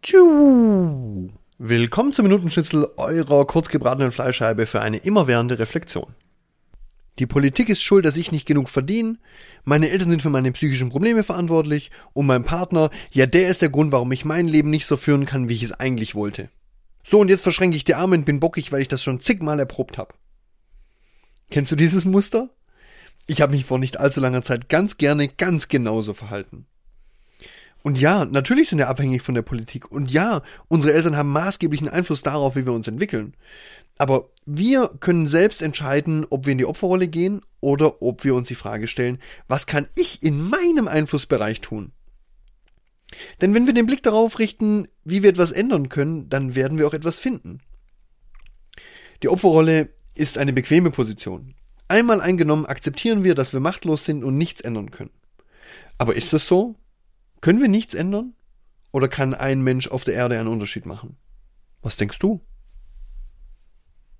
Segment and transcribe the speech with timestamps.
[0.00, 1.28] Tschu.
[1.58, 6.14] Willkommen zum Minutenschnitzel eurer kurzgebratenen Fleischscheibe für eine immerwährende Reflexion.
[7.18, 9.18] Die Politik ist schuld, dass ich nicht genug verdiene,
[9.64, 13.70] meine Eltern sind für meine psychischen Probleme verantwortlich und mein Partner, ja der ist der
[13.70, 16.48] Grund, warum ich mein Leben nicht so führen kann, wie ich es eigentlich wollte.
[17.02, 19.58] So und jetzt verschränke ich die Arme und bin bockig, weil ich das schon zigmal
[19.58, 20.14] erprobt habe.
[21.50, 22.50] Kennst du dieses Muster?
[23.26, 26.66] Ich habe mich vor nicht allzu langer Zeit ganz gerne ganz genauso verhalten.
[27.82, 29.90] Und ja, natürlich sind wir abhängig von der Politik.
[29.90, 33.34] Und ja, unsere Eltern haben maßgeblichen Einfluss darauf, wie wir uns entwickeln.
[33.98, 38.48] Aber wir können selbst entscheiden, ob wir in die Opferrolle gehen oder ob wir uns
[38.48, 41.92] die Frage stellen, was kann ich in meinem Einflussbereich tun?
[43.40, 46.86] Denn wenn wir den Blick darauf richten, wie wir etwas ändern können, dann werden wir
[46.86, 47.60] auch etwas finden.
[49.22, 51.54] Die Opferrolle ist eine bequeme Position.
[51.88, 55.10] Einmal eingenommen akzeptieren wir, dass wir machtlos sind und nichts ändern können.
[55.96, 56.76] Aber ist das so?
[57.40, 58.34] Können wir nichts ändern?
[58.92, 61.16] Oder kann ein Mensch auf der Erde einen Unterschied machen?
[61.82, 62.40] Was denkst du?